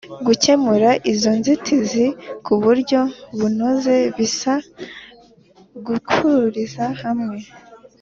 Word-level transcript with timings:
gukemura 0.27 0.89
izo 1.11 1.31
nzitizi 1.39 2.05
ku 2.45 2.53
buryo 2.63 2.99
bunoze 3.37 3.95
bisaba 4.17 4.65
guhuriza 5.85 6.85
hamwe 7.03 7.37